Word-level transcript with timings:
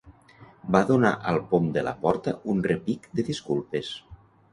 Va 0.75 0.79
donar 0.91 1.11
al 1.31 1.37
pom 1.51 1.67
de 1.75 1.83
la 1.87 1.93
porta 2.05 2.33
un 2.55 2.63
repic 2.69 3.05
de 3.21 3.27
disculpes. 3.29 3.93